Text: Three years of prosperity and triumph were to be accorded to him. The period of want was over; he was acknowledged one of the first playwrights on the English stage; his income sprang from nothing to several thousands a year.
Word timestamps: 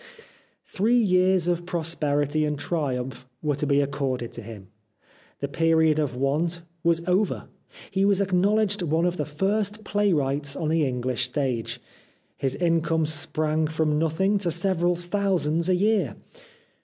Three 0.65 0.97
years 0.97 1.47
of 1.47 1.67
prosperity 1.67 2.43
and 2.43 2.57
triumph 2.57 3.27
were 3.43 3.53
to 3.53 3.67
be 3.67 3.81
accorded 3.81 4.33
to 4.33 4.41
him. 4.41 4.69
The 5.41 5.47
period 5.47 5.99
of 5.99 6.15
want 6.15 6.63
was 6.83 7.01
over; 7.05 7.49
he 7.91 8.03
was 8.03 8.19
acknowledged 8.19 8.81
one 8.81 9.05
of 9.05 9.17
the 9.17 9.25
first 9.27 9.83
playwrights 9.83 10.55
on 10.55 10.69
the 10.69 10.87
English 10.87 11.25
stage; 11.25 11.79
his 12.35 12.55
income 12.55 13.05
sprang 13.05 13.67
from 13.67 13.99
nothing 13.99 14.39
to 14.39 14.49
several 14.49 14.95
thousands 14.95 15.69
a 15.69 15.75
year. 15.75 16.15